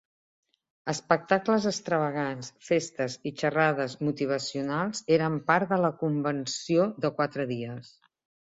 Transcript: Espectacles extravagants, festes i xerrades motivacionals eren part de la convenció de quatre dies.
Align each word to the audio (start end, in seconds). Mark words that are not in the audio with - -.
Espectacles 0.93 1.67
extravagants, 1.71 2.49
festes 2.71 3.19
i 3.31 3.33
xerrades 3.43 3.97
motivacionals 4.09 5.05
eren 5.19 5.39
part 5.53 5.75
de 5.75 5.81
la 5.85 5.95
convenció 6.03 6.89
de 7.07 7.17
quatre 7.21 7.51
dies. 7.57 7.97